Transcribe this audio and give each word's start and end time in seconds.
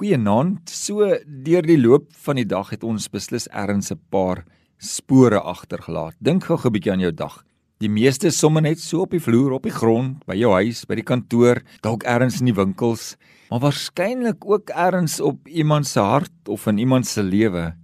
Goeienaand. 0.00 0.70
So 0.72 1.04
deur 1.44 1.66
die 1.68 1.76
loop 1.76 2.06
van 2.24 2.38
die 2.40 2.46
dag 2.48 2.70
het 2.72 2.86
ons 2.88 3.10
beslis 3.12 3.44
ergens 3.52 3.92
'n 3.92 4.00
paar 4.08 4.46
spore 4.78 5.40
agtergelaat. 5.40 6.16
Dink 6.18 6.44
gou 6.44 6.56
'n 6.56 6.72
bietjie 6.72 6.92
aan 6.92 7.04
jou 7.04 7.12
dag. 7.12 7.44
Die 7.80 7.90
meeste 7.90 8.30
somme 8.30 8.60
net 8.62 8.80
so 8.80 9.00
op 9.00 9.10
die 9.10 9.20
vloer, 9.20 9.52
op 9.52 9.62
die 9.62 9.72
grond, 9.72 10.24
by 10.26 10.34
jou 10.36 10.52
huis, 10.52 10.86
by 10.86 10.94
die 10.94 11.04
kantoor, 11.04 11.62
dalk 11.82 12.02
ergens 12.02 12.40
in 12.40 12.46
die 12.46 12.54
winkels, 12.54 13.16
maar 13.50 13.60
waarskynlik 13.60 14.44
ook 14.44 14.70
ergens 14.70 15.20
op 15.20 15.46
iemand 15.46 15.86
se 15.86 16.00
hart 16.00 16.48
of 16.48 16.66
in 16.66 16.78
iemand 16.78 17.06
se 17.06 17.22
lewe. 17.22 17.74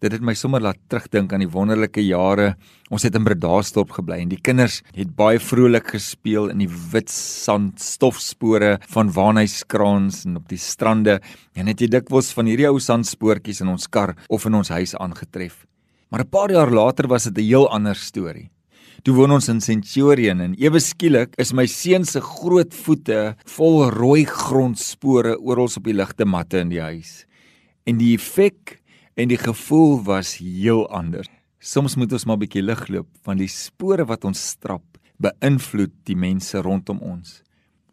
Dit 0.00 0.14
het 0.16 0.22
my 0.24 0.32
sommer 0.32 0.62
laat 0.64 0.78
terugdink 0.88 1.34
aan 1.36 1.42
die 1.42 1.50
wonderlike 1.52 2.00
jare. 2.00 2.54
Ons 2.88 3.04
het 3.04 3.16
in 3.18 3.24
Bredasdorp 3.26 3.90
gebly 3.98 4.22
en 4.22 4.30
die 4.30 4.38
kinders 4.40 4.78
het 4.96 5.10
baie 5.16 5.36
vrolik 5.36 5.90
gespeel 5.92 6.48
in 6.48 6.62
die 6.62 6.70
wit 6.92 7.12
sand 7.12 7.82
stofspore 7.84 8.78
van 8.94 9.10
waarnhuiskraans 9.12 10.22
en 10.24 10.38
op 10.40 10.46
die 10.48 10.60
strande 10.60 11.18
en 11.52 11.68
het 11.68 11.84
jy 11.84 11.90
dikwels 11.92 12.32
van 12.32 12.48
hierdie 12.48 12.70
ou 12.70 12.78
sandspoortjies 12.80 13.60
in 13.60 13.74
ons 13.74 13.90
kar 13.92 14.14
of 14.32 14.48
in 14.48 14.56
ons 14.56 14.72
huis 14.72 14.96
aangetref. 14.96 15.66
Maar 16.08 16.24
'n 16.24 16.32
paar 16.32 16.50
jaar 16.50 16.72
later 16.72 17.06
was 17.06 17.24
dit 17.24 17.36
'n 17.36 17.48
heel 17.52 17.68
ander 17.68 17.94
storie. 17.94 18.48
Toe 19.02 19.14
woon 19.14 19.30
ons 19.30 19.48
in 19.48 19.60
Centurion 19.60 20.40
en 20.40 20.54
ewe 20.54 20.80
skielik 20.80 21.34
is 21.36 21.52
my 21.52 21.66
seun 21.66 22.04
se 22.04 22.20
groot 22.20 22.74
voete 22.74 23.36
vol 23.44 23.90
rooi 23.90 24.24
grondspore 24.24 25.38
oral 25.38 25.68
op 25.76 25.84
die 25.84 25.92
ligte 25.92 26.24
matte 26.24 26.58
in 26.58 26.70
die 26.70 26.80
huis. 26.80 27.26
En 27.84 27.98
die 27.98 28.14
effek 28.14 28.79
en 29.14 29.28
die 29.28 29.40
gevoel 29.40 30.02
was 30.04 30.36
heel 30.38 30.86
anders. 30.90 31.28
Soms 31.60 31.96
moet 31.96 32.12
ons 32.12 32.24
maar 32.24 32.36
'n 32.36 32.40
bietjie 32.46 32.62
lig 32.62 32.88
loop 32.88 33.08
van 33.22 33.36
die 33.36 33.48
spore 33.48 34.04
wat 34.06 34.24
ons 34.24 34.48
strap 34.48 34.82
beïnvloed 35.20 35.92
die 36.08 36.16
mense 36.16 36.58
rondom 36.58 36.98
ons. 37.04 37.42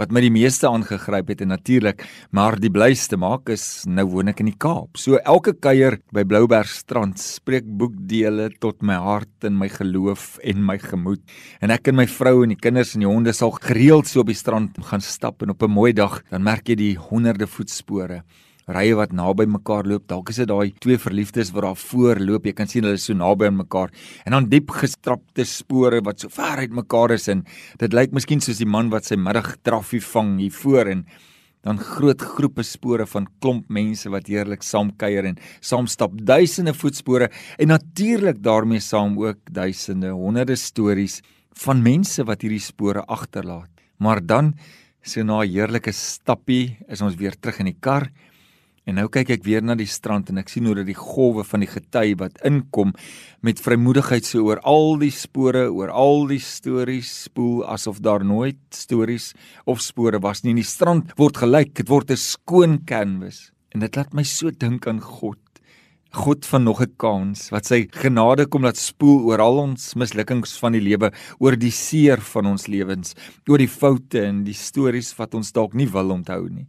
Wat 0.00 0.10
my 0.10 0.22
die 0.24 0.32
meeste 0.32 0.66
aangegryp 0.66 1.28
het 1.28 1.42
en 1.44 1.52
natuurlik 1.52 2.02
maar 2.32 2.56
die 2.58 2.70
blyste 2.72 3.18
maak 3.20 3.50
is 3.52 3.84
nou 3.86 4.06
woon 4.08 4.28
ek 4.32 4.40
in 4.40 4.46
die 4.46 4.58
Kaap. 4.58 4.96
So 4.96 5.20
elke 5.20 5.52
kuier 5.52 6.00
by 6.12 6.24
Bloubergstrand 6.24 7.20
spreek 7.20 7.64
boekdele 7.64 8.48
tot 8.58 8.82
my 8.82 8.96
hart 8.96 9.44
en 9.44 9.58
my 9.58 9.68
geloof 9.68 10.38
en 10.42 10.64
my 10.64 10.78
gemoed. 10.78 11.20
En 11.60 11.70
ek 11.70 11.92
en 11.92 11.96
my 11.96 12.06
vrou 12.06 12.42
en 12.42 12.48
die 12.48 12.58
kinders 12.58 12.94
en 12.96 13.04
die 13.04 13.10
honde 13.10 13.32
sal 13.32 13.52
gereeld 13.60 14.08
so 14.08 14.24
op 14.24 14.32
die 14.32 14.38
strand 14.38 14.80
gaan 14.90 15.04
stap 15.04 15.42
en 15.42 15.50
op 15.50 15.62
'n 15.62 15.70
mooi 15.70 15.92
dag 15.92 16.22
dan 16.30 16.42
merk 16.42 16.68
jy 16.68 16.74
die 16.74 16.96
honderde 16.96 17.46
voetspore 17.46 18.24
rye 18.70 18.94
wat 18.94 19.12
naby 19.12 19.46
mekaar 19.50 19.86
loop. 19.88 20.06
Dalk 20.10 20.30
is 20.30 20.38
dit 20.42 20.48
daai 20.50 20.72
twee 20.82 20.98
verliefdes 21.00 21.50
wat 21.54 21.66
daar 21.66 21.80
voor 21.80 22.20
loop. 22.22 22.46
Jy 22.46 22.54
kan 22.56 22.70
sien 22.70 22.86
hulle 22.86 23.00
is 23.00 23.08
so 23.08 23.16
naby 23.16 23.48
aan 23.50 23.58
mekaar. 23.58 23.90
En 24.26 24.36
dan 24.36 24.48
diep 24.52 24.70
gestrapte 24.70 25.44
spore 25.48 26.02
wat 26.04 26.22
so 26.22 26.32
ver 26.32 26.62
uit 26.62 26.72
mekaar 26.72 27.16
is 27.16 27.28
en 27.32 27.44
dit 27.78 27.92
lyk 27.92 28.14
miskien 28.14 28.40
soos 28.40 28.62
die 28.62 28.68
man 28.68 28.90
wat 28.92 29.08
sy 29.08 29.18
middagtraffie 29.18 30.02
vang 30.12 30.38
hier 30.38 30.54
voor 30.62 30.92
en 30.94 31.04
dan 31.62 31.78
groot 31.78 32.18
groepe 32.18 32.64
spore 32.66 33.06
van 33.06 33.28
klomp 33.38 33.68
mense 33.70 34.10
wat 34.10 34.26
heerlik 34.26 34.64
saam 34.66 34.90
kuier 34.98 35.28
en 35.30 35.38
saam 35.60 35.86
stap. 35.86 36.14
Duisende 36.18 36.74
voetspore 36.74 37.30
en 37.58 37.70
natuurlik 37.70 38.42
daarmee 38.42 38.82
saam 38.82 39.14
ook 39.20 39.38
duisende, 39.46 40.10
honderde 40.10 40.56
stories 40.58 41.20
van 41.62 41.82
mense 41.82 42.24
wat 42.26 42.42
hierdie 42.42 42.62
spore 42.62 43.04
agterlaat. 43.06 43.70
Maar 44.02 44.22
dan 44.26 44.54
so 45.02 45.22
na 45.22 45.42
'n 45.42 45.50
heerlike 45.50 45.92
stappie 45.92 46.78
is 46.88 47.00
ons 47.00 47.14
weer 47.14 47.34
terug 47.38 47.58
in 47.58 47.66
die 47.66 47.78
kar 47.80 48.10
En 48.82 48.96
nou 48.98 49.04
kyk 49.14 49.28
ek 49.36 49.44
weer 49.46 49.62
na 49.62 49.76
die 49.78 49.86
strand 49.86 50.32
en 50.32 50.40
ek 50.42 50.48
sien 50.50 50.64
hoe 50.66 50.74
dat 50.80 50.88
die 50.88 50.98
golwe 50.98 51.44
van 51.46 51.62
die 51.62 51.70
gety 51.70 52.16
wat 52.18 52.40
inkom 52.48 52.90
met 53.46 53.62
vrymoedigheid 53.62 54.26
so 54.26 54.42
oor 54.48 54.58
al 54.66 54.96
die 54.98 55.12
spore, 55.14 55.68
oor 55.70 55.92
al 55.94 56.26
die 56.32 56.40
stories 56.42 57.12
spoel 57.28 57.62
asof 57.70 58.00
daar 58.02 58.26
nooit 58.26 58.58
stories 58.74 59.30
of 59.70 59.84
spore 59.84 60.18
was 60.24 60.42
nie. 60.42 60.56
Die 60.58 60.66
strand 60.66 61.14
word 61.20 61.38
gelyk, 61.44 61.76
dit 61.78 61.88
word 61.88 62.10
'n 62.10 62.18
skoon 62.18 62.82
canvas. 62.84 63.52
En 63.72 63.80
dit 63.80 63.96
laat 63.96 64.12
my 64.14 64.24
so 64.24 64.50
dink 64.50 64.86
aan 64.86 65.00
God. 65.00 65.38
God 66.12 66.44
van 66.44 66.64
nog 66.64 66.82
'n 66.82 66.92
kans 66.98 67.50
wat 67.50 67.64
sy 67.64 67.86
genade 67.88 68.46
kom 68.46 68.62
laat 68.62 68.76
spoel 68.76 69.30
oor 69.30 69.40
al 69.40 69.58
ons 69.58 69.94
mislukkings 69.94 70.58
van 70.58 70.72
die 70.72 70.82
lewe, 70.82 71.12
oor 71.38 71.56
die 71.56 71.70
seer 71.70 72.20
van 72.20 72.46
ons 72.46 72.66
lewens, 72.66 73.14
oor 73.48 73.58
die 73.58 73.68
foute 73.68 74.26
en 74.26 74.44
die 74.44 74.54
stories 74.54 75.14
wat 75.16 75.34
ons 75.34 75.52
dalk 75.52 75.72
nie 75.72 75.86
wil 75.86 76.10
onthou 76.10 76.48
nie. 76.50 76.66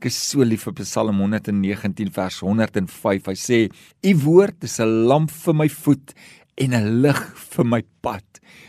Ek 0.00 0.06
is 0.08 0.16
so 0.16 0.40
lief 0.40 0.62
vir 0.64 0.78
Psalm 0.78 1.18
119 1.20 2.08
vers 2.14 2.38
105. 2.40 3.26
Hy 3.28 3.34
sê: 3.36 3.58
"U 4.00 4.12
woord 4.24 4.64
is 4.64 4.80
'n 4.80 5.04
lamp 5.04 5.28
vir 5.28 5.52
my 5.52 5.68
voet 5.68 6.14
en 6.56 6.72
'n 6.72 7.02
lig 7.02 7.20
vir 7.36 7.64
my 7.64 7.82
pad." 8.00 8.24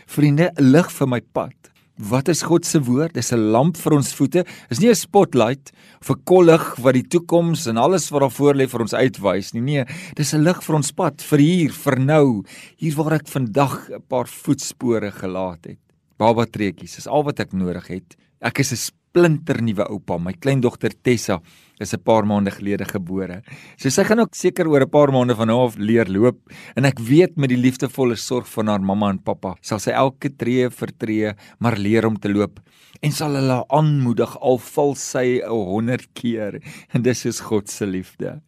Vriende, 0.06 0.52
'n 0.52 0.72
lig 0.72 0.90
vir 0.92 1.08
my 1.08 1.20
pad. 1.20 1.56
Wat 1.96 2.28
is 2.28 2.42
God 2.42 2.66
se 2.66 2.78
woord? 2.84 3.14
Dis 3.14 3.32
'n 3.32 3.50
lamp 3.50 3.78
vir 3.78 3.94
ons 3.94 4.12
voete. 4.12 4.44
Is 4.68 4.80
nie 4.80 4.90
'n 4.90 4.94
spotlight 4.94 5.72
of 6.02 6.10
'n 6.10 6.22
kollig 6.24 6.76
wat 6.76 6.94
die 6.94 7.08
toekoms 7.08 7.66
en 7.66 7.78
alles 7.78 8.10
wat 8.10 8.20
daar 8.20 8.30
voor 8.30 8.54
lê 8.54 8.68
vir 8.68 8.80
ons 8.82 8.92
uitwys 8.92 9.54
nie. 9.54 9.62
Nee, 9.62 9.84
dis 10.14 10.34
'n 10.34 10.44
lig 10.44 10.62
vir 10.62 10.76
ons 10.76 10.92
pad 10.92 11.22
vir 11.22 11.38
hier, 11.38 11.72
vir 11.72 11.96
nou, 11.98 12.44
hier 12.76 12.94
waar 12.94 13.14
ek 13.14 13.26
vandag 13.26 13.88
'n 13.88 14.02
paar 14.06 14.26
voetspore 14.26 15.10
gelaat 15.10 15.64
het. 15.64 15.91
Baba 16.18 16.46
treetjies, 16.46 16.96
dis 16.96 17.06
al 17.06 17.24
wat 17.24 17.40
ek 17.40 17.52
nodig 17.52 17.86
het. 17.88 18.16
Ek 18.40 18.58
is 18.58 18.72
'n 18.72 18.76
splinternuwe 19.12 19.84
oupa. 19.90 20.18
My 20.18 20.32
kleindogter 20.32 20.90
Tessa 21.04 21.40
is 21.78 21.92
'n 21.92 22.02
paar 22.02 22.24
maande 22.24 22.50
gelede 22.50 22.84
gebore. 22.84 23.42
So 23.76 23.90
sy 23.90 24.04
gaan 24.04 24.20
ook 24.20 24.34
seker 24.34 24.66
oor 24.68 24.82
'n 24.82 24.90
paar 24.90 25.12
maande 25.12 25.36
van 25.36 25.48
nou 25.48 25.66
af 25.66 25.76
leer 25.76 26.08
loop 26.08 26.38
en 26.76 26.84
ek 26.84 26.98
weet 26.98 27.36
met 27.36 27.50
die 27.50 27.56
liefdevolle 27.56 28.16
sorg 28.16 28.46
van 28.48 28.68
haar 28.68 28.80
mamma 28.80 29.10
en 29.10 29.18
pappa 29.18 29.54
sal 29.60 29.78
sy 29.78 29.90
elke 29.90 30.30
tree 30.36 30.70
vir 30.70 30.90
tree 30.98 31.34
maar 31.60 31.76
leer 31.76 32.06
om 32.06 32.16
te 32.16 32.28
loop 32.28 32.60
en 33.02 33.12
sal 33.12 33.34
hulle 33.34 33.64
aanmoedig 33.68 34.36
al 34.40 34.58
val 34.58 34.94
sy 34.94 35.40
'n 35.44 35.50
100 35.50 36.06
keer 36.14 36.60
en 36.94 37.02
dis 37.08 37.26
is 37.26 37.40
God 37.40 37.68
se 37.68 37.86
liefde. 37.86 38.40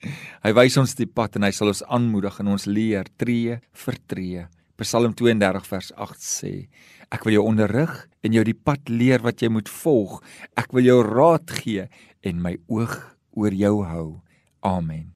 Hy 0.42 0.52
wys 0.52 0.76
ons 0.76 0.94
die 0.94 1.06
pad 1.06 1.36
en 1.36 1.42
hy 1.42 1.50
sal 1.50 1.68
ons 1.68 1.82
aanmoedig 1.82 2.40
en 2.40 2.48
ons 2.48 2.66
leer 2.66 3.04
tree 3.18 3.60
vir 3.72 3.96
tree. 4.06 4.46
Psalm 4.82 5.14
32 5.14 5.68
vers 5.70 5.92
8 5.94 6.18
sê 6.18 6.52
Ek 7.14 7.22
wil 7.26 7.36
jou 7.36 7.44
onderrig 7.46 7.92
en 8.26 8.34
jou 8.34 8.42
die 8.42 8.56
pad 8.58 8.90
leer 8.90 9.22
wat 9.22 9.44
jy 9.44 9.52
moet 9.54 9.70
volg. 9.70 10.18
Ek 10.58 10.74
wil 10.74 10.88
jou 10.88 10.98
raad 11.06 11.46
gee 11.62 11.86
en 12.26 12.42
my 12.42 12.56
oog 12.66 12.98
oor 13.38 13.54
jou 13.54 13.76
hou. 13.86 14.08
Amen. 14.66 15.13